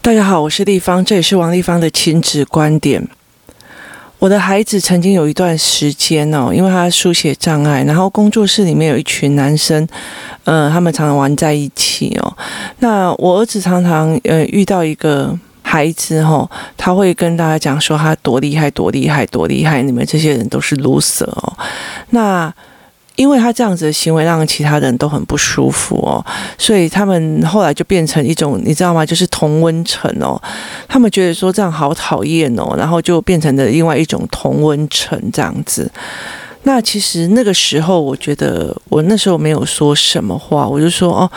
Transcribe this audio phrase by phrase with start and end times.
[0.00, 3.06] 大家好，我是丽芳，这也是王丽芳的亲子观点。
[4.18, 9.86] 我的孩子曾经有一段时间哦，因为他书写障碍，然后工作室里面有一群男生，
[10.44, 12.36] 呃，他们常常玩在一起哦。
[12.78, 21.52] 那我儿子常常呃遇到一个孩子哦，他会跟大家讲说他多厉害，多厉害，多厉害，你们这些人都是 loser 哦。
[22.10, 22.52] 那
[23.18, 26.24] 因为他这样子的行为让其他人都很不舒服哦，
[26.56, 29.04] 所以他们后来就变成一种，你知道吗？
[29.04, 30.40] 就是同温层哦。
[30.86, 35.90] 他们觉得说这样好讨厌哦，然后就变成了另外一种同温层这样子。
[36.62, 41.28] 那其实那个时候，我觉得我那时候没有说什么话，我就说哦，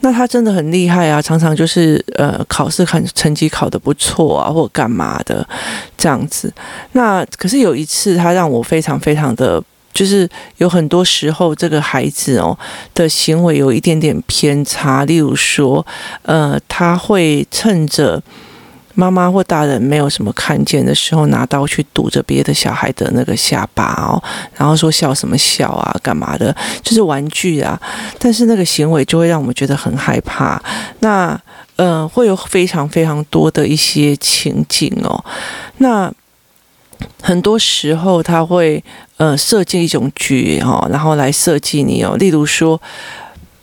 [0.00, 5.48] 那他真的很厉害啊，常常就是呃考试考成绩考得不错啊，或干嘛的
[5.96, 6.52] 这样子。
[6.92, 9.62] 那可是有一次，他让我非常非常的。
[9.96, 10.28] 就是
[10.58, 12.56] 有很多时候，这个孩子哦
[12.94, 15.06] 的行为有一点点偏差。
[15.06, 15.84] 例如说，
[16.22, 18.22] 呃，他会趁着
[18.94, 24.22] 妈妈或大人没有什么看见的时候，拿刀去堵着别的小孩的那个下巴哦，
[24.54, 27.80] 然后说笑什么笑啊，干嘛的，就是玩具啊。
[28.18, 30.62] 但是那个行为就会让我们觉得很害怕。
[31.00, 31.40] 那
[31.76, 35.24] 呃，会有非常非常多的一些情景哦。
[35.78, 36.12] 那
[37.20, 38.82] 很多时候他会
[39.16, 42.16] 呃设计一种局哦，然后来设计你哦。
[42.16, 42.80] 例如说，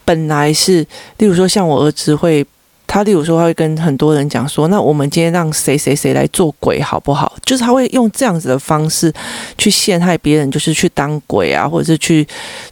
[0.05, 0.85] 本来是
[1.17, 2.45] 例如说像我儿子会。
[2.85, 9.11] 他例如说，他会跟很多人讲说：“那我们今天让谁谁谁来做鬼好不好？”就是他会用这样子的方式
[9.57, 12.27] 去陷害别人，就是去当鬼啊，或者是去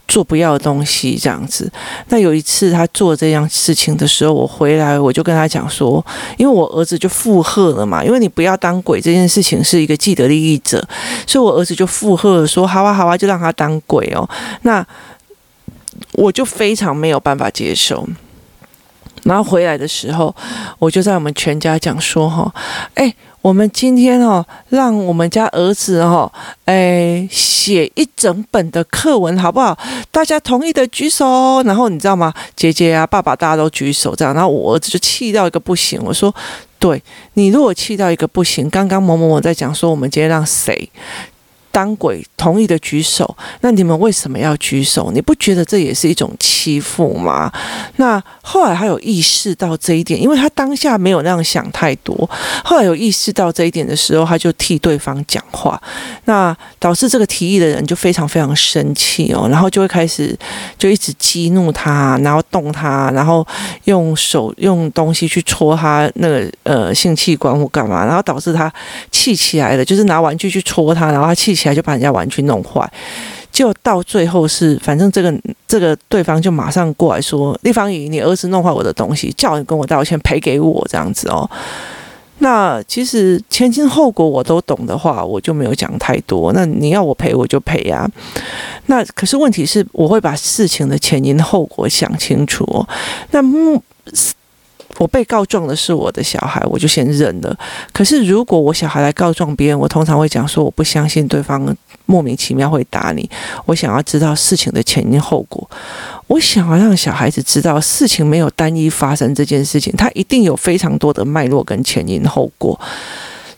[0.08, 1.72] 做不要的东西这样子。
[2.10, 6.06] 那有一次他做这样事情的时候，我回来我就跟他讲说
[6.38, 10.88] ：“因为我儿子就附和了嘛，因为你不要当鬼这件事情是一个既得利益者，
[11.26, 14.30] 所以我儿子就附和说：‘好啊，好啊，就让他当鬼哦。’
[14.62, 14.86] 那
[16.12, 18.08] 我就非常没有办法接受。”
[19.24, 20.36] 然后回来的时候，
[20.80, 22.52] 我就在我们全家讲说哈，
[22.96, 26.32] 哎，我们今天哦，让我们家儿子哦，
[26.66, 29.78] 哎，写一整本的课文好不好？
[30.10, 31.62] 大家同意的举手。
[31.64, 32.34] 然后你知道吗？
[32.56, 34.34] 姐姐啊，爸爸，大家都举手这样。
[34.34, 36.02] 然后我儿子就气到一个不行。
[36.04, 36.34] 我说，
[36.80, 37.02] 对，
[37.34, 40.90] 你如果气到一个不行，刚刚某某某在讲说，我们今天让谁？
[41.72, 45.12] 当鬼同意的举手，那你们为什么要举手？
[45.14, 47.52] 你不觉得这也是一种欺负吗？
[47.96, 52.30] 那后来他有意识到这一点，因为他当下没有那样想太多。
[52.64, 55.82] 后来有意识到这一点的时候，他就替对方讲话，
[56.26, 60.38] 那导致这个提议的人就非常非常生气哦，然后就会开始
[60.78, 63.46] 就一直激怒他，然后动他，然后
[63.86, 68.72] 用手用东西去戳他那个呃性器官或干嘛，然后导致他
[69.10, 72.92] 气起来了，就是拿玩具去戳他，然后他气起来就把人家玩具弄坏，
[73.52, 75.32] 就到最后是，反正这个
[75.68, 81.48] 这个对方就马上过来说：“丽芳姨，你儿子弄坏我的东西，叫你跟我道歉，赔给我这样子哦。”
[82.40, 86.52] 那其实前因后果我都懂的话，我就没有讲太多。
[86.54, 88.10] 那你要我赔我就赔呀。
[88.88, 92.66] 那可是问题是，我会把事情的前因后果想清楚。
[93.30, 93.84] 那目。
[95.02, 97.58] 我被告状的是我的小孩，我就先认了。
[97.92, 101.76] 可是如果我小孩来告状别人，我通常会讲说，我不相信对方
[102.06, 103.28] 莫名其妙会打你。
[103.66, 105.68] 我想要知道事情的前因后果，
[106.28, 112.80] 我想要让小孩子知道事情没有单一发生这件事情，他一定有非常多的脉络跟前因后果。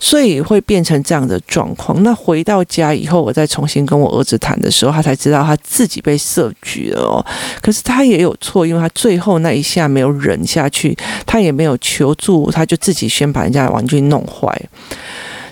[0.03, 2.03] 所以会变成这样的状况。
[2.03, 7.25] 那回到家以后，我再重新跟我儿子谈的时候，他才知道他自己被设局了哦。
[7.61, 10.93] 可是他也有错，因为他最后那一下没有忍下去，
[11.25, 14.61] 他也没有求助，他就自己先把人家的玩具弄坏。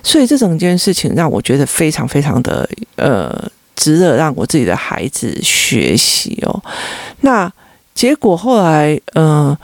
[0.04, 3.34] 所以这整件事情让我觉得非常非常的呃，
[3.78, 6.62] 值得让我自己的孩子学习哦。
[7.22, 7.50] 那
[7.96, 9.56] 结果后来，嗯、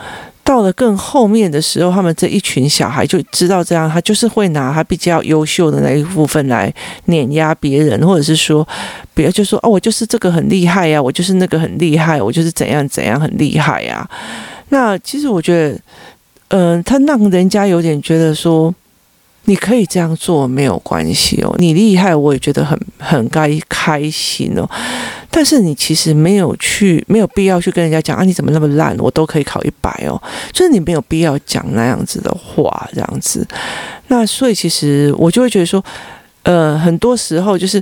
[0.48, 6.74] 到了更后面的时候，他们这一群小孩就知道这样，他就是会拿他比较优秀的那一部分来
[7.08, 8.66] 碾压别人，或者是说，
[9.14, 14.10] 别人就说哦，我就是这个很厉害呀，我就是那个很厉害，我就是怎样怎样很厉害呀。
[14.70, 15.80] 那其实我觉得，
[16.48, 18.74] 嗯、他让人家有点觉得说。
[19.50, 24.70] 你可以这样做没有关系哦，你厉害我也觉得很很该开心哦。
[25.32, 30.22] 但是你其实没有去，没有必要去跟人家讲啊，你怎么那么烂，我都可以考一百哦。
[30.52, 33.48] 就是你没有必要讲那样子的话，这样子。
[34.08, 35.84] 那所以其实我就会觉得说，
[36.44, 37.82] 呃，很多时候就是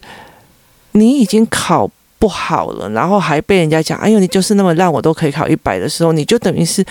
[0.91, 1.89] 你已经考。
[2.25, 6.83] 不好了，然后还被人家讲，哎呦，你就是那么烂，我都可以考一百的时候，你就等于是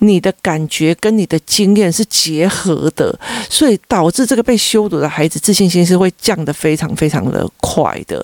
[0.00, 8.22] 你的感觉跟你的经验是结合的，所以导致这个被羞辱的孩子自信心是会降得非常非常的快的。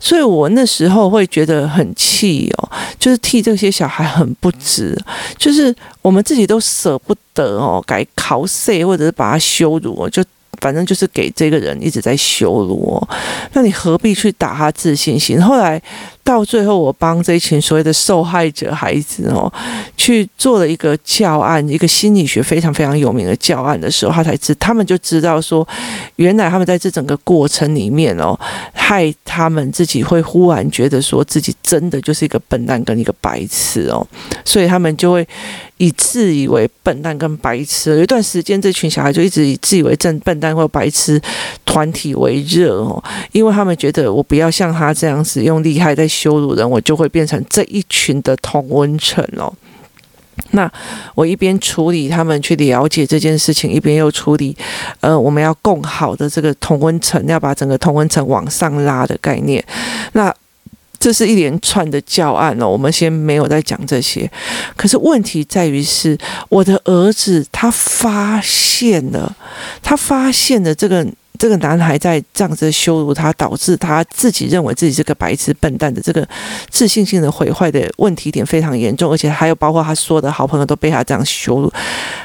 [0.00, 2.68] 所以我那时候会觉得很气哦，
[2.98, 5.00] 就是替这些小孩很不值，
[5.38, 10.20] 就是我们自己都舍不得哦，改考试或者是把他羞辱，就。
[10.62, 13.04] 反正就是给这个人一直在羞辱，
[13.52, 15.42] 那你何必去打他自信心？
[15.42, 15.82] 后来
[16.24, 19.52] 到最后，我帮这一群所谓的受害者孩子哦，
[19.96, 25.66] 去做了一个教案，一个心理学非常非常有名的教案的时候，他才知，他们就知道说，
[26.16, 28.38] 原来他们在这整个过程里面哦，
[28.72, 34.06] 害他们自己会忽然觉得说自己真的就是一个笨蛋跟一个白痴哦，
[34.44, 35.26] 所以他们就会。
[35.78, 41.20] 以自以为笨蛋跟白痴，有一段时间，这群小孩就一直以自以为正笨蛋或白痴
[41.64, 43.02] 团体为热哦，
[43.32, 49.52] 因为他们觉得我不要像他这样子用厉害在羞辱人，我就会变成这一群的同温层哦。
[50.52, 50.70] 那
[51.14, 54.56] 我一边处理他们去了解这件事情，一边又处理
[55.00, 59.62] 呃我们要共好的这个同温层，要把整个同温层往上拉的概念。
[60.12, 60.34] 那
[60.98, 64.30] 这是一连串的教案哦，我们先没有在讲这些。
[64.76, 66.16] 可是问题在于是，
[66.48, 69.36] 我的儿子他发现了，
[69.82, 71.06] 他发现了这个
[71.42, 76.24] 这个男孩在这样子羞辱他，导致他自己认为自己是个白痴笨蛋的这个
[76.70, 81.68] 自信心的毁坏的问题点非常严重，而且还有包括他说的好朋友都被他这样羞辱，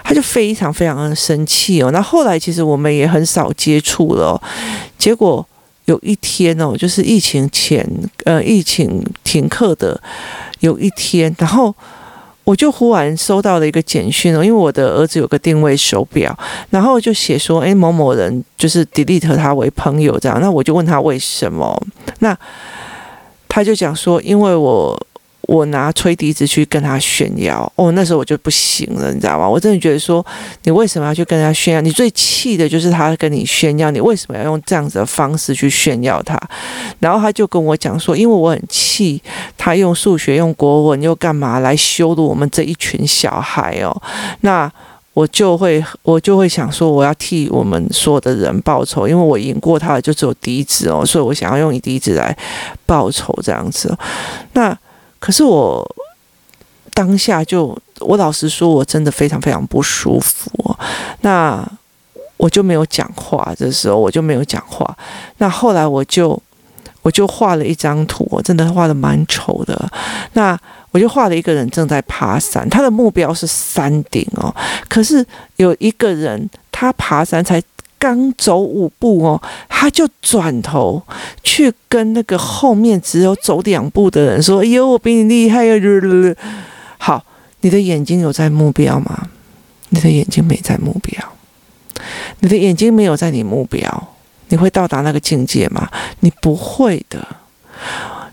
[0.04, 1.90] 他就非常非常的生气哦。
[1.90, 4.40] 那后来其实我们也很少接触了，
[5.00, 5.44] 结果。
[5.86, 7.90] 有一天哦，就是疫情前，
[8.26, 9.98] 呃，疫情停课的
[10.60, 11.74] 有一天，然后
[12.48, 16.34] 我就忽然收到了一个简讯哦，因为我的儿子有个定位手表，
[16.70, 21.78] 然后就写说，哎，某某人就是 delete 他为朋友这样，那我就问他为什么，
[22.20, 22.38] 那
[23.50, 24.98] 他就讲说，因为我。
[25.48, 29.48] 我拿吹笛子去跟他炫耀，哦，那时候我就不行了，你知道吗？
[29.48, 30.24] 我真的觉得说，
[30.64, 31.80] 你为什么要去跟他炫耀？
[31.80, 36.38] 你最气的就是他跟你炫耀，你为什么要用这样子的方式去炫耀他？
[37.00, 39.22] 然后他就跟我讲说，因为我很气，
[39.58, 44.02] 他用数学、用国文又干嘛来羞辱我们这一群小孩哦。
[44.42, 44.70] 那
[45.14, 52.38] 我就会，我就会想说，我要替我们所有的人报仇，因为我赢过他的就只有笛子哦，所以我想要用以笛子来
[52.86, 53.98] 报仇这样子。
[54.52, 54.78] 那。
[55.20, 55.88] 可是我
[56.94, 60.52] 当下就，我老实说，我真的非常非常不舒服。
[61.22, 61.66] 那
[62.38, 64.98] 我就没有讲话，这时候我就没有讲话。
[65.38, 66.42] 那后来我就
[67.02, 69.90] 我就画了一张图，我真的画的蛮丑的。
[70.34, 70.60] 那
[70.92, 74.54] 我就画了一个人正在爬山，他的目标是山顶哦。
[74.88, 75.26] 可是
[75.58, 77.62] 有一个人，他爬山才。
[78.00, 81.02] 刚走五步哦，他就转头
[81.44, 85.66] 去跟那个后面只有走两步的人说：“哎呦，我比你厉害！”
[87.00, 87.24] 好，
[87.62, 89.28] 你的眼睛有在目标吗？
[89.90, 91.24] 你的眼睛没在目标，
[92.40, 94.08] 你的眼睛没有在你目标，
[94.50, 95.90] 你会到达那个境界吗？
[96.20, 97.26] 你不会的。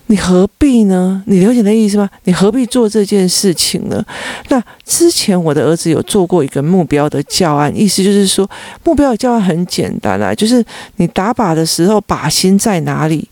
[0.07, 1.23] 你何必呢？
[1.25, 2.09] 你了解那意思吗？
[2.25, 4.03] 你何必做这件事情呢？
[4.49, 8.47] 那之前我的儿子有做过一个目标的教案，意思就是说，
[8.83, 10.63] 目标的教案很简单啊，就是
[10.97, 13.27] 你打靶的时候，靶心在哪里？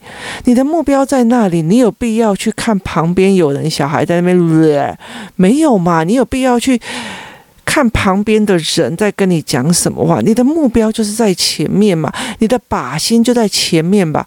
[0.45, 4.97] 你的目标在那里，你有必要去看旁边有人小孩在那边，
[5.35, 6.03] 没有嘛？
[6.03, 6.81] 你有必要去？
[7.73, 14.23] 看旁边的人在跟你讲什么话，你的目标就是在前面嘛，你的靶心就在前面吧。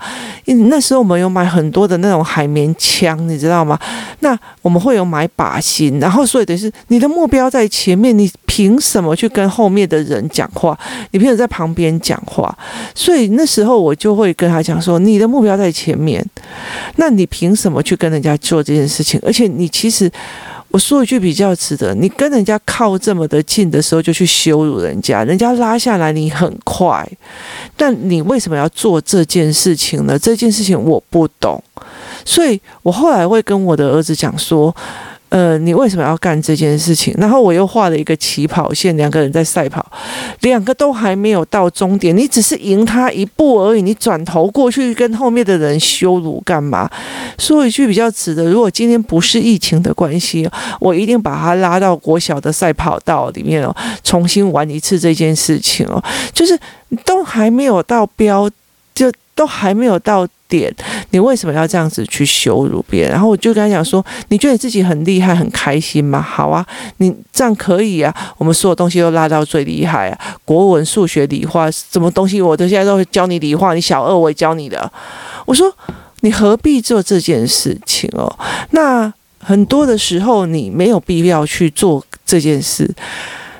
[0.68, 3.78] 那时候我们有买很多的那种海绵枪，你知道吗？
[4.18, 10.76] 那我们会有买靶心，然后所以等于是你的目标在前面，你凭什么去跟后面的人讲话？
[11.12, 12.52] 你凭什么在旁边讲话？
[12.96, 16.20] 所以那时候我就会跟他讲说，你的目标在前面，
[16.96, 19.20] 那你凭什么去跟人家做这件事情？
[19.24, 20.10] 而且你其实。
[20.70, 27.08] 我说一句比较值得，你跟人家靠这么的近的时候就去羞辱人家，人家拉下来你很快，
[27.76, 30.18] 但你为什么要做这件事情呢？
[30.18, 31.62] 这件事情我不懂，
[32.24, 34.74] 所以我后来会跟我的儿子讲说。
[35.28, 37.12] 呃，你为什么要干这件事情？
[37.18, 39.84] 然后我又画了一个起跑线，两个人在赛跑，
[40.40, 43.82] 两个都还没有到终点，你只是赢他一步而已。
[43.82, 46.88] 你转头过去跟后面的人羞辱干嘛？
[47.38, 50.48] 说一句比较直的，如果今天不是疫情的关系，
[50.80, 56.02] 我一定把他拉到国小的赛跑道里面哦，重新玩一次这件事情哦。
[56.32, 56.58] 就是
[57.04, 58.48] 都还没有到标，
[59.36, 60.26] 都还没有到。
[60.48, 60.72] 点，
[61.10, 63.10] 你为什么要这样子去羞辱别人？
[63.10, 66.22] 然后我就跟他讲说，你觉得你自己很厉害、很开心吗？
[66.22, 66.64] 好啊，
[66.98, 68.14] 你这样可以啊。
[68.38, 73.74] 我们所有东西都拉到最厉害啊，国文、数学、理化，什么东西我都现在都会教你理化。
[73.74, 74.88] 你小二我也教你的。
[75.44, 75.74] 我说。
[76.20, 78.38] 你何必做这件事情哦？
[78.70, 82.90] 那很多的时候，你没有必要去做这件事。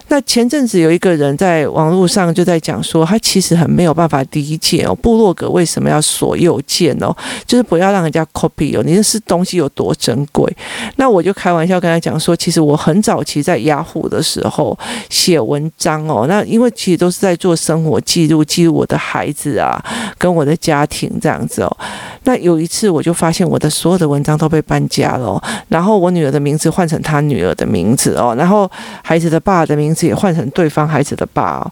[0.08, 10.56] 那前阵子有一个人在网络上就在讲说，他其实很没有办法理解哦，部落格为什么要锁右键哦，就是不要让人家 copy 哦，你这是东西有多珍贵？
[10.94, 14.78] 那我就开玩笑跟他讲说，其实我很早期在雅虎的时候
[15.10, 19.84] 写文章哦，那因为其实都是在做生活记录，记录我的孩子啊，
[20.16, 21.76] 跟我的家庭这样子哦。
[22.22, 28.70] 那有一次我就发现我的所有的文章都被搬家了，然后我女儿的名字换成他女儿的名字哦，然后
[29.02, 30.06] 孩子的爸的名字。
[30.06, 31.68] 也换成对方孩子的爸，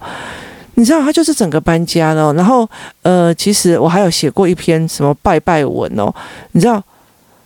[0.75, 2.33] 你知道他就是整个搬家了。
[2.35, 2.69] 然后
[3.03, 6.13] 呃，其实我还有写过一篇什么拜拜文哦，
[6.51, 6.83] 你知道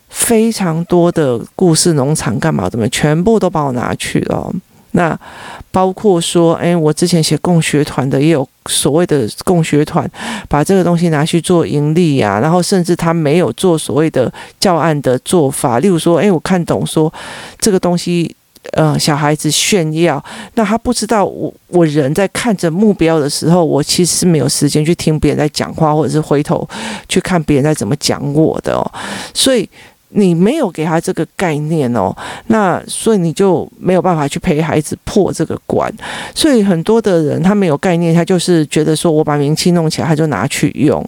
[0.08, 4.50] 非常多的故事农场干嘛怎么，全部都把我拿去了。
[4.92, 5.14] 那
[5.70, 10.10] 包括说，哎，我之前写共学团的，也有所谓的共学团
[10.48, 17.12] 把这个东西拿去做盈利呀，然后甚至他没有做所谓的教案的做法，例如说，哎，我看懂说
[17.58, 18.34] 这个东西。
[18.72, 20.22] 呃，小孩子炫耀，
[20.54, 26.68] 那他不知道我我人在看着目标的时候，我其实是没有时间去听别人在讲话，或者是回头
[27.08, 28.92] 去看别人在怎么讲我的哦。
[29.32, 29.68] 所以
[30.10, 32.14] 你没有给他这个概念哦，
[32.48, 35.92] 那所以你就没有办法去陪孩子破这个关。
[36.34, 41.04] 所以很多的人他没有概念，他就是觉得说我把名气弄起来，他就拿去用。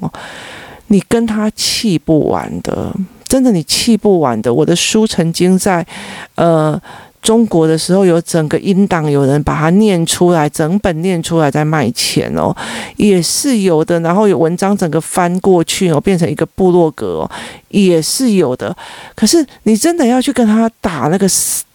[0.88, 2.92] 你跟他气不完的，
[3.28, 4.52] 真的你气不完的。
[4.52, 5.86] 我的书曾经在
[6.34, 6.80] 呃。
[7.22, 12.54] 中国的时候有整个音档，有人把它念出来，整本念出来在卖钱哦，
[12.96, 14.00] 也是有的。
[14.00, 17.30] 然后有文章整个翻过去哦，变成一个部落格哦，
[17.68, 18.74] 也是有的。
[19.14, 21.26] 可是你真的要去跟他打那个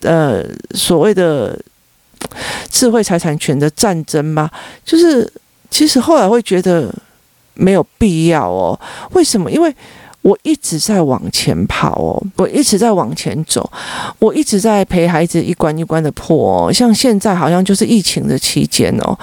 [0.01, 1.57] 呃所谓的
[2.69, 4.49] 智慧财产权的战争吗？
[4.83, 5.31] 就是
[5.69, 6.93] 其实后来会觉得
[7.53, 8.79] 没有必要哦。
[9.11, 9.51] 为什么？
[9.51, 9.73] 因为。
[10.25, 13.71] 我一直在往前跑哦，我一直在往前走，
[14.17, 16.73] 我一直在陪孩子一关一关的破哦。
[16.73, 19.17] 像现在好像就是疫情的期间哦，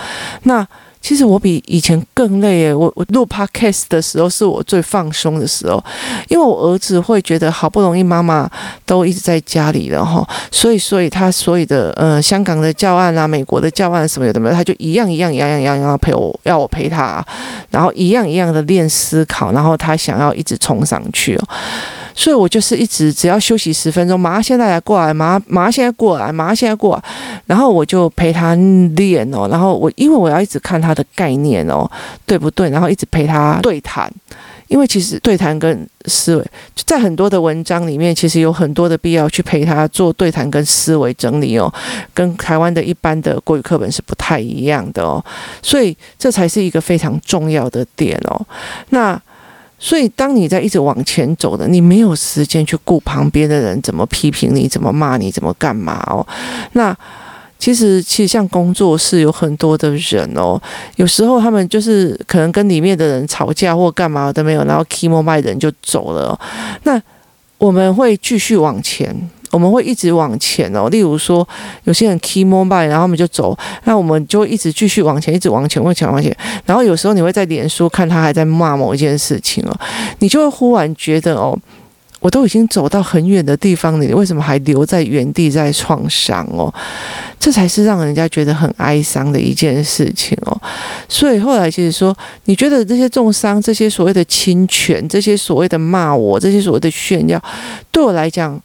[0.45, 0.65] 那。
[1.03, 5.83] 其实我比以前更累耶，我我录 podcast 的时候是我最放松的时候，
[6.29, 8.49] 因为我儿子会觉得好不容易妈妈
[8.87, 17.25] 都一直在家里了哈，所以所以他所有的呃香港的教案啊、美国的教案什么有的没有，他就一样一样一样一样要陪我，要我陪他，
[17.71, 21.49] 然后一样一样的练思考，然后他想要一直冲上去哦。
[22.15, 27.03] 所以我就是一直只要休息十分钟，马上现在来过来，马上马上现在过来，马上现在过来，
[27.47, 28.55] 然后我就陪他
[28.97, 31.91] 练哦，然后我因为我要一直看他的概念哦，
[32.27, 32.69] 对不对？
[32.71, 34.13] 然后一直陪他对谈，
[34.69, 41.73] 因为其实对谈跟思维在很多的文章里面，其实有很多的必要去陪他做对谈跟思维整理哦，
[42.13, 45.25] 跟台湾的一般的国语课本是不太一样的哦，
[45.63, 48.47] 所以这才是一个非常重要的点哦，
[48.91, 49.21] 那。
[49.85, 56.25] 所以，当你在一直往前走的，你没有时间去顾旁边的人怎么批评你、怎么骂你、怎么干嘛哦。
[56.75, 56.97] 那
[57.59, 60.61] 其实，其实像工作室有很多的人哦，
[60.95, 66.39] 有时候他们就是可能跟里面的人吵架或干嘛都没有，然后 KMO 卖人就走了。
[66.85, 67.03] 那
[67.59, 69.13] 我们会继续往前。
[69.53, 71.47] 我们会一直往前哦，例如说
[71.85, 76.35] 有些人 key more buy，然后我们就走，那我们就一直继续往前，一直往前，往前，往前。
[76.65, 79.81] 然后有时候你会在脸书看他还在骂某一件事情哦，
[80.21, 81.55] 你就会忽然觉得哦，
[82.21, 86.73] 我都已经走到很远的地方了，你为什么还留在原地在创伤哦？
[87.39, 90.59] 这才是让人家觉得很哀伤的一件事情哦。
[91.11, 92.17] 所以后来其实说，
[92.47, 97.39] 你觉得这些重伤、这些所谓的侵权、这些所谓的骂我、这些所谓的炫耀，
[97.91, 98.59] 对我来讲。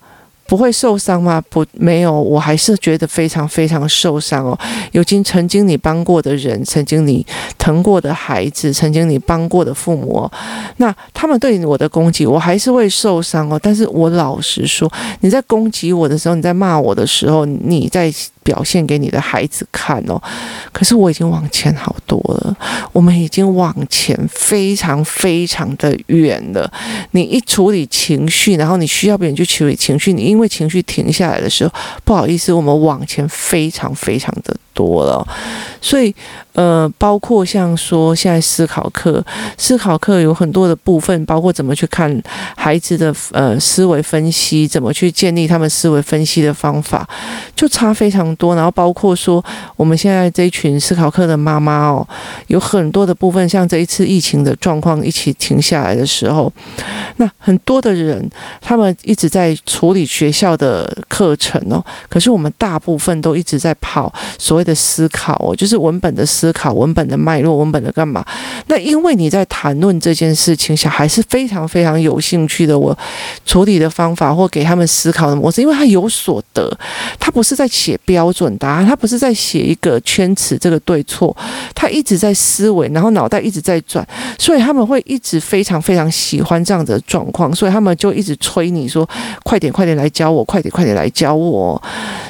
[0.48, 1.44] 不会受伤吗？
[1.50, 4.58] 不，没有，我还是觉得非常非常受伤哦。
[4.94, 7.25] 尤其曾经你帮过的人，曾经你
[7.58, 10.30] 疼过的孩子，曾经你帮过的父母，
[10.77, 13.60] 那他们对我的攻击，我还是会受伤哦。
[13.62, 18.13] 但是我老实说，你在攻击我的时候，你在骂我的时候，你在。
[18.48, 20.18] 表现给你的孩子看哦，
[20.72, 22.56] 可是我已经往前好多了，
[22.94, 26.72] 我们已经往前非常非常的远了。
[27.12, 31.74] 你一处理情绪，然后你需要别人去处理情绪，你因为情绪停下来的时候，
[32.06, 35.25] 不好意思，我们往前非常非常的多了。
[35.81, 36.13] 所以，
[36.53, 39.24] 呃，包括像说现在思考课，
[39.57, 42.22] 思考课有很多的部分，包括怎么去看
[42.55, 47.07] 孩子的呃思维分析，怎么去建立他们思维分析的方法，
[47.55, 48.27] 就差非常。
[48.38, 49.43] 多，然后包括说，
[49.77, 52.07] 我们现在这一群思考课的妈妈哦，
[52.48, 56.51] 有很多的部分，像这一次疫情的状况一起停下来的时候，
[57.15, 58.29] 那很多的人
[58.62, 68.24] 他们一直在处理学校的课程哦，可是我们大部分都一直在跑所谓的思考哦，就是文本的思考、文本的脉络、文本的干嘛？
[68.67, 72.77] 那因为你在谈论这件事情，小孩是非常非常有兴趣的。
[72.77, 72.95] 我
[73.45, 76.69] 处理的方法或给他们思考的模式，因为他有所得，
[77.17, 81.36] 他不是在写标准答案，他不是在写一个圈词这个对错，
[81.74, 84.05] 他一直在思维，然后脑袋一直在转，
[84.38, 89.07] 所以他们会一直非常非常喜欢这样的状况，所以他们就一直催你说
[89.43, 91.81] ：“快点，快点来教我，快点，快点来教我。”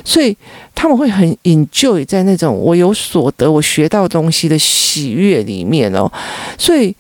[0.06, 0.36] 所以
[0.78, 6.10] 他们会很 enjoy 在那种我有所得、我学到东西的喜悦里面哦。
[6.56, 6.96] 所以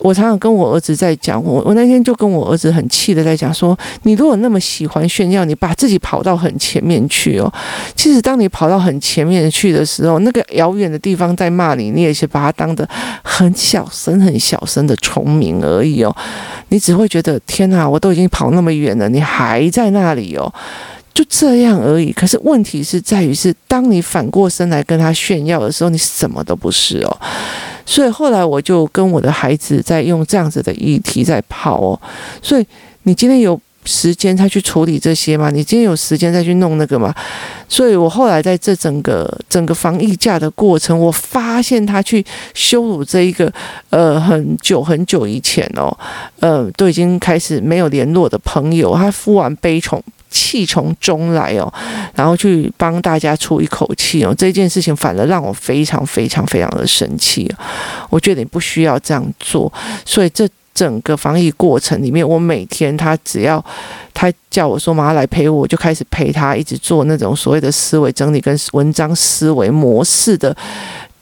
[0.00, 7.50] 我常常跟我儿子在讲，我我那天就跟我儿子很气的在讲说：你如果那么喜欢炫耀，你把自己跑到很前面去哦。
[7.96, 12.86] 其实当你跑到很前面去的时候，那个遥远的地方在骂你，你也是把它当得
[13.22, 16.14] 很小声、很小声的虫鸣而已哦。
[16.68, 20.52] 你只会觉得天哪，我都已经跑那么远了，你还在那里哦。
[21.14, 22.12] 就这样而已。
[22.12, 27.16] 可是问题是在于是，当你反过身来跟他炫耀的时候，你什么都不是哦。
[27.84, 32.00] 所以后来我就跟我的孩子在用这样子的议题在跑哦。
[32.40, 32.66] 所以
[33.02, 35.50] 你今天有时间再去处理这些吗？
[35.50, 37.12] 你今天有时间再去弄那个吗？
[37.68, 43.52] 所以我后来在这整个整个防疫假的过程，我发现他去羞辱这一个
[43.90, 45.92] 呃很久很久以前哦，
[46.38, 50.00] 呃都已经开始没有联络的朋友，他敷完悲虫。
[50.32, 51.72] 气从中来哦，
[52.16, 57.64] 然后去帮大家出一口气哦，这件事情反而让我非常非常非常的生气哦。
[58.10, 59.72] 我觉得你不需要这样做，
[60.04, 63.64] 所以这整个防疫过程里面，我每天他只要
[64.14, 70.56] 他叫我说妈妈来陪我，我就开始陪他一直做那种所谓的思维整理跟文章思维模式的。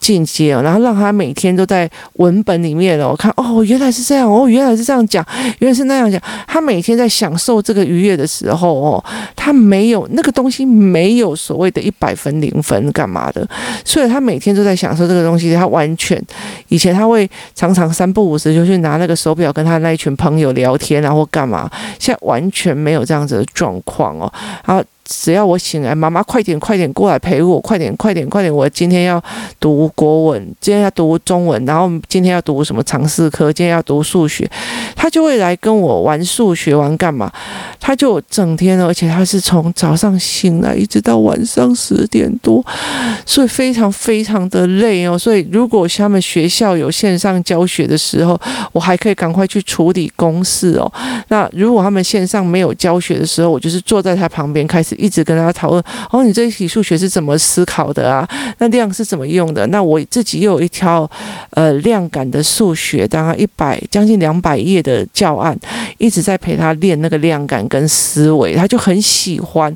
[0.00, 5.24] 进阶哦，然后让他每天都在文本里面哦，看哦，原来是这样哦，原来是这样讲，
[5.58, 6.20] 原来是那样讲。
[6.48, 9.04] 他每天在享受这个愉悦的时候哦，
[9.36, 13.46] 他没有那个东西，没有所谓的一百分零分干嘛的，
[13.84, 15.54] 所以他每天都在享受这个东西。
[15.54, 16.20] 他完全
[16.68, 24.32] 以前他会常常三不五时就去拿那个手表跟他那一群朋友聊天，然后干嘛，现在完全没有这样子的状况哦，
[24.64, 24.82] 然后。
[25.12, 28.54] 只要我醒来，妈妈快点快点过来陪我，快点快点快点！
[28.54, 29.20] 我今天要
[29.58, 34.48] 读国文，今天要读中文，然后今天要读什么常识科，今天要读数学，
[34.94, 37.30] 他就会来跟我玩数学，玩干嘛？
[37.80, 42.64] 他就整天，而且他是从早上醒来一直到晚上十点多，
[43.26, 45.18] 所以非常非常的累哦。
[45.18, 50.90] 所以如果他们学校有线上教学的时候，我还可以赶快去处理公事哦。
[51.28, 54.96] 那如果他们线上没有教学的时候，我就是坐在他旁边开始。
[55.00, 58.28] 一直跟他讨论，哦，你这一题数学是怎么思考的啊？
[58.58, 59.66] 那量是怎么用的？
[59.68, 61.10] 那我自己又有一条
[61.52, 65.58] 呃量感的数学，大概一百将近两百页的教案，
[65.98, 69.74] 一直在陪他练那个量感跟思维，他就很喜欢。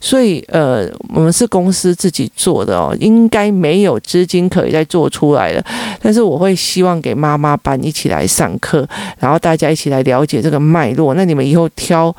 [0.00, 5.64] 所以呃，我们是公司自己做的哦，应该没有资金可以再做出来的。
[6.00, 11.14] 但是我会希望给妈妈班一起来上课，然后大家一起来了解这个脉络。
[11.14, 12.14] 那你们以后挑。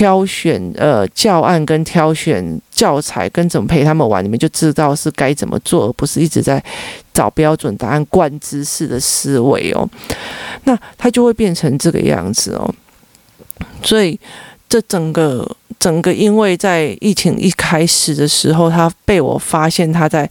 [0.00, 6.62] 挑选呃教案跟挑选教材跟怎么陪他们玩，你们就知道是该怎么做，而不是一直在
[7.12, 9.86] 找标准答案、灌知识的思维哦。
[10.64, 12.74] 那他就会变成这个样子哦。
[13.82, 14.18] 所以
[14.70, 15.46] 这整个
[15.78, 20.26] 整个，因为在疫情一开始的时候，他被我发现他在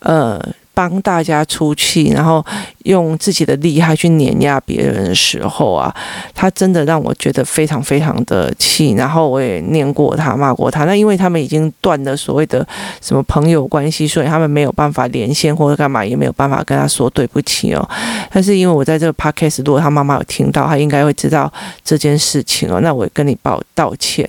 [0.00, 0.44] 呃。
[0.74, 2.44] 帮大家出气，然后
[2.84, 5.94] 用自己的厉害去碾压别人的时候啊，
[6.34, 8.92] 他真的让我觉得非常非常的气。
[8.92, 10.84] 然后我也念过他，骂过他。
[10.84, 12.66] 那因为他们已经断了所谓的
[13.00, 17.88] 什么朋友关系，所以他们没有办法连线或者干嘛，也没有办法跟他说对不起哦。
[18.30, 21.52] 但是因为我在这个 podcast，如果他妈妈有听到，他应该会知道
[21.84, 22.80] 这件事情哦。
[22.80, 24.28] 那我也跟你报道歉。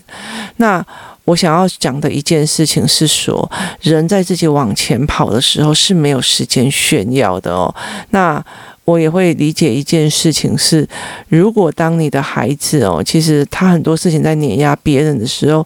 [0.57, 0.85] 那。
[1.25, 3.49] 我想要讲的一件事情是说，
[3.81, 7.73] 人在自己往前跑的时候是没有时间炫耀的哦。
[8.09, 8.43] 那
[8.85, 10.85] 我也会理解一件事情是，
[11.29, 15.65] 如果当你的孩子哦，其实他很多事情在碾压别人的时候，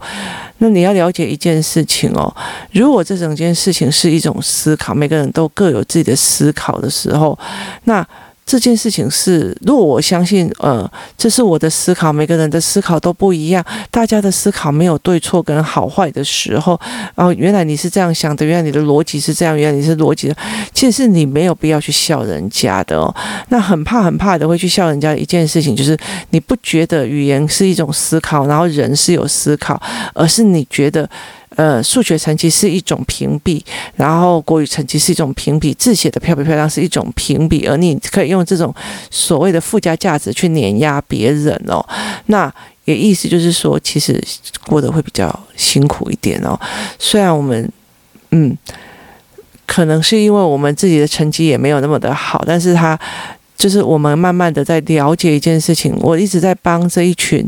[0.60, 2.32] 那你要了解一件事情哦，
[2.72, 7.38] 如果这整件事情是一种思考，每个人都各有自己的思考的时候，
[7.86, 8.08] 那。
[8.48, 16.80] 这件事情是，如果我相信，呃，这是我的思考，每个人的思考都不一样，大家的思考没有对错跟好坏的时候，
[17.16, 20.38] 哦，原来你是这样想的，原来你的逻辑是这样，原来你是逻辑的，
[20.74, 23.14] 其实是你没有必要去笑人家的哦。
[23.50, 25.98] 那很怕很怕的会去笑人家一件事情，就是
[26.30, 29.78] 你不觉得语言是一种思考，然后人是有思考，
[30.14, 31.10] 而是你觉得。
[31.56, 33.64] 呃，数学成绩是一种评比，
[33.96, 38.74] 然后国语成绩是一种评比，字写得漂不漂亮是一种评比，而你可以用这种
[39.10, 41.84] 所谓的附加价值去碾压别人哦。
[42.28, 42.54] 那
[42.86, 44.22] 也意思就是说，其实
[44.66, 46.60] 过得会比较辛苦一点哦。
[47.00, 47.72] 虽然我们，
[48.32, 48.58] 嗯。
[49.66, 52.98] 可能是因为我们自己的成绩也没有那么的好，但是他。
[53.58, 57.44] 就是我们慢慢的在了解一件事情，我一直在帮这一群，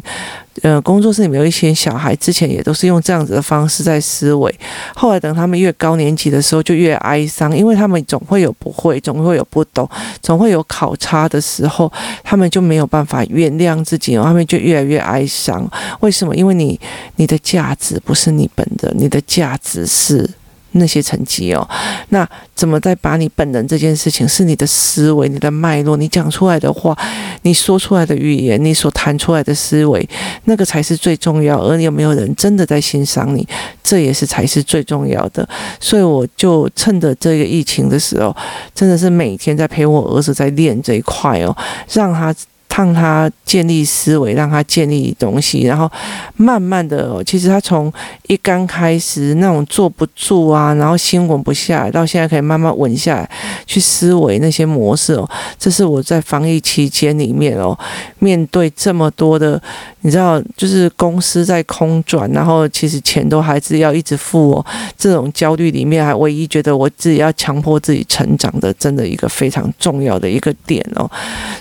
[0.63, 4.54] 呃，工作室里面有一些小孩，之前也都是用这样子的方式在思维，
[4.95, 9.88] 后来等他们越高年级的时候，就越哀伤，因为他们总会有不会，总会有不懂，
[10.22, 11.91] 总会有考差的时候，
[12.24, 15.69] 他们就没有办法原谅自己，他们就越来越哀伤。
[16.00, 16.36] 为什么？
[16.36, 16.80] 因为你，
[17.17, 20.28] 你的价值不是你本的，你的价值是。
[20.73, 21.67] 那些成绩哦，
[22.10, 26.95] 那怎么在把你本人这件事情，是你的思维、你的脉络、你讲出来的话、
[27.41, 30.08] 你说出来的语言、你所谈出来的思维，
[30.45, 31.60] 那个才是最重要。
[31.62, 33.47] 而有没有人真的在欣赏你，
[33.84, 35.47] 这也是才是最重要的。
[35.79, 38.36] 所以我就趁着这个疫情的时候，
[38.75, 41.55] 真的是每天在陪我儿子在练这一块哦，
[41.91, 42.34] 让他。
[42.80, 45.92] 让他建立思维，让他建立东西，然后
[46.38, 47.92] 慢慢的，其实他从
[48.28, 53.30] 一刚开始那种坐不住啊，然后心稳不下来，到现在可以慢慢稳下来，
[53.65, 55.30] 去思维那些模式哦。
[55.58, 57.78] 这是我在防疫期间里面哦，
[58.20, 59.62] 面对这么多的，
[60.02, 64.66] 你知道，就是公司在空转，然后其实钱都还是要一直付哦。
[64.96, 71.10] 这种焦虑里面，还唯一觉得我自己要强迫自己成长的，真的一个非常重要的一个点哦。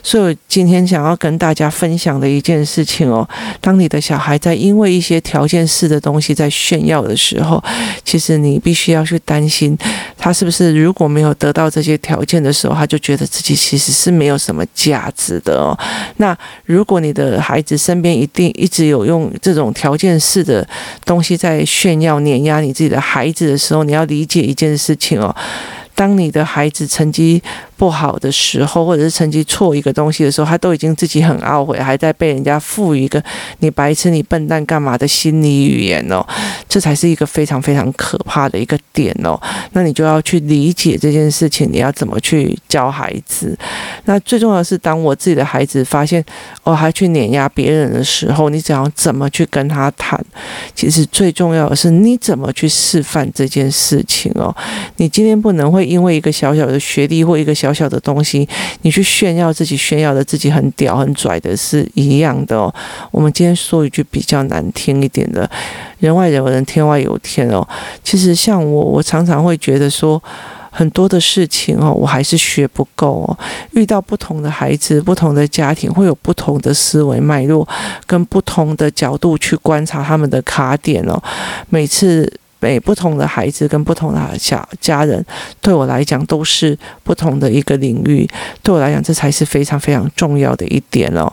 [0.02, 0.98] 所以我今天想。
[0.98, 3.26] 要跟大家分享的一件事情哦，
[3.60, 7.62] 当你的小孩在因为一些条件式的东西在炫耀的时候，
[8.04, 9.78] 其实你必须要去担心，
[10.18, 15.78] 他是不是如果没有得到这些条件的时候，他就觉得自己其实是没有什么价值的哦。
[16.16, 20.66] 那如果你的孩子身边一定一直有用这种条件式的
[21.04, 25.34] 东西在炫耀碾压你自己的孩子的时候，你要理解一件事情哦，
[25.98, 27.42] 当你的孩子成绩。
[27.78, 33.22] 不好的时候，或者是成绩错一个东西的时候，他都已经自己很懊悔，还在被人家赋予一个
[33.62, 36.20] “你白痴、你笨蛋”干嘛的心理语言哦，
[36.68, 39.40] 这才是一个非常非常可怕的一个点哦。
[39.74, 43.56] 那你就要去理解这件事情，你要怎么去教孩子？
[44.06, 46.24] 那最重要的是，当我自己的孩子发现
[46.64, 50.20] 我还去碾压别人的时候，你只要怎么去跟他谈？
[50.74, 54.52] 其实最重要的是你怎么去示范这件事情哦。
[54.96, 58.46] 你今天不能会因为一个小小的学历或一个小小的东西，
[58.82, 62.72] 你去炫耀自己，炫耀的自己很屌很拽的是一样的哦。
[63.10, 65.48] 我们今天说一句比较难听一点的，
[65.98, 67.66] 人外有人，天外有天哦。
[68.04, 70.22] 其实像我，我常常会觉得说，
[70.70, 73.38] 很多的事情哦，我还是学不够哦。
[73.72, 77.66] 遇到不同的孩子，不同的家庭，会有不同的思维脉络，
[78.06, 81.22] 跟不同的角度去观察他们的卡点哦。
[81.70, 82.30] 每次。
[82.60, 85.24] 每不同的孩子跟不同的小家人，
[85.60, 88.28] 对我来讲都是不同的一个领域。
[88.62, 91.32] 对我来讲，这才是非常非常重要的一点哦。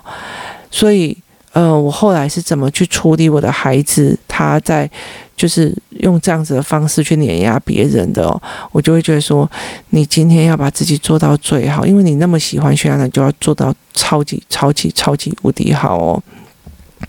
[0.69, 1.17] 所以，
[1.53, 4.17] 呃，我后来是怎么去处理我的孩子？
[4.27, 4.89] 他在
[5.37, 9.49] 就是用这样子的方式去碾压别人的哦，我就会觉得说，
[9.89, 16.21] 你今天要把自己做到最好，因为你那么喜欢炫耀，你就要做到超级超级超级无敌好哦。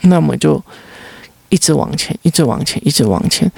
[0.03, 0.63] 那么就
[1.49, 3.51] 一直往前，一直往前，一直往前。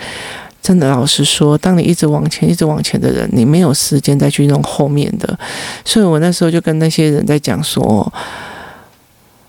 [0.60, 5.38] 真的，老实说，当你一直往前、一直往前的人，你没有时间再去弄后面的。
[5.82, 8.12] 所以我那时候就跟那些人在讲说，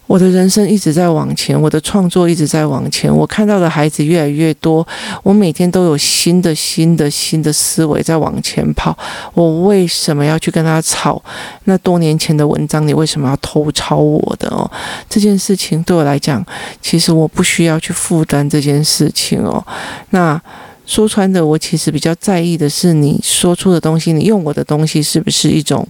[0.07, 4.87] 我的人生一直在往前，我的创作一直在往前，我看到的孩子越来越多，
[5.21, 8.97] 我每天都有新的、新的、新的思维在往前跑。
[9.33, 11.21] 我为什么要去跟他吵？
[11.65, 14.69] 那多年前的文章，你为什么要偷抄我的哦？
[15.09, 16.45] 这件事情对我来讲，
[16.81, 19.61] 其实我不需要去负担这件事情哦。
[20.11, 20.41] 那。
[20.89, 25.87] 说穿的，我其实比较在意的是你说出的东西，你用我的东西是不是一种，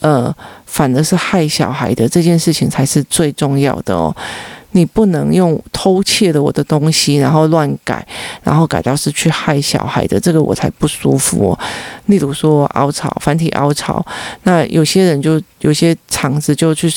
[0.00, 0.34] 呃，
[0.66, 4.14] 反而是害小孩的这件事情才是最重要的哦。
[4.72, 8.04] 你不能用偷窃的我的东西，然后乱改，
[8.42, 11.58] 然后改到是去害小孩的，这个我才不舒服哦。
[12.06, 14.04] 例如说凹槽，繁体凹槽，
[14.42, 16.92] 那有些人就有些厂子就去，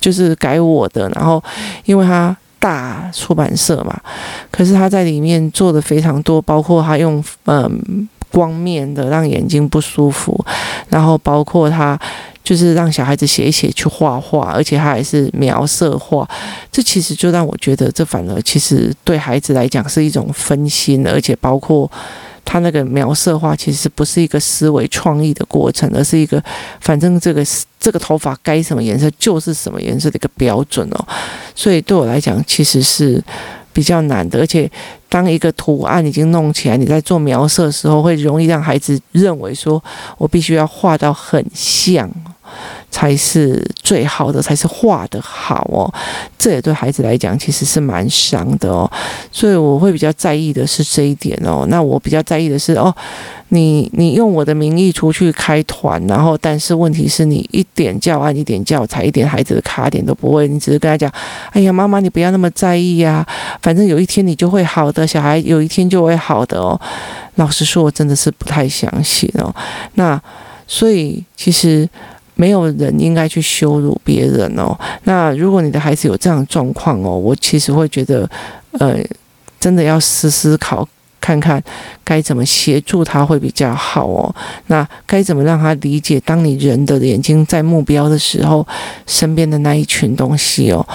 [0.00, 1.42] 就是改我的，然后
[1.84, 2.36] 因为他。
[2.60, 4.00] 大出版社嘛，
[4.52, 10.38] 可是他在里面做的非常多，包括他用嗯光面的让眼睛不舒服，
[10.88, 11.98] 然后包括他
[12.44, 16.28] 就是让小孩子写一写去画画，而且他还是描色画，
[16.70, 21.90] 这其实就让我觉得这反而其实对孩子来讲是一种分心，而且包括。
[22.52, 26.42] 他那个描色画其实不是一个思维创意的过程，而是一个
[26.80, 27.46] 反正这个
[27.78, 31.06] 这个头发该什么颜色就是什么颜色的一个标准哦。
[31.54, 33.22] 所以对我来讲其实是
[33.72, 34.68] 比较难的，而且
[35.08, 39.80] 当一个图案已经弄起来，你在做描色的时候会容易让孩子认为说
[40.18, 42.10] 我必须要画到很像。
[42.90, 45.92] 才是最好的，才是画的好哦。
[46.38, 48.90] 这也对孩子来讲其实是蛮伤的哦。
[49.30, 51.66] 所以我会比较在意的是这一点哦。
[51.68, 52.94] 那我比较在意的是哦，
[53.48, 61.10] 你你用我的名义出去开团，然后但是问题是你一点教案、一点教材、一点孩子的卡点都不会，你只是跟他讲
[61.52, 63.26] ：“哎呀，妈妈，你不要那么在意呀，
[63.62, 66.80] 反正有一天你就会好的，小孩有一天就会好的哦。”
[67.36, 69.54] 老实说，我真的是不太相信哦。
[69.94, 70.20] 那
[70.66, 71.88] 所以其实。
[72.40, 74.74] 没有人应该去羞辱别人哦。
[75.04, 78.26] 那如果你的孩子有这样的状况哦，我其实会觉得，
[78.78, 78.96] 呃，
[79.58, 80.88] 真的要思思考，
[81.20, 81.62] 看看
[82.02, 84.34] 该怎么协助他会比较好哦。
[84.66, 88.66] 那该怎么让他理解，当你人的眼睛在目标的时候，
[89.06, 90.86] 身边的那一群东西哦。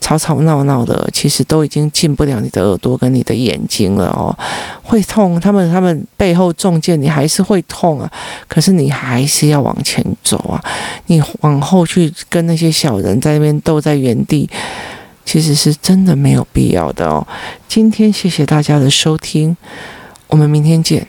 [0.00, 4.36] 吵吵闹闹的，其实都已经进不了你的耳朵跟你的眼睛了哦，
[4.82, 5.40] 会痛。
[5.40, 8.10] 他们他们背后中箭，你还是会痛啊。
[8.46, 10.62] 可是你还是要往前走啊。
[11.06, 14.46] 你往后去跟那些小人在那边斗在原地，
[15.24, 17.26] 其实是真的没有必要的哦。
[17.68, 19.56] 今天谢谢大家的收听，
[20.28, 21.06] 我们明天见。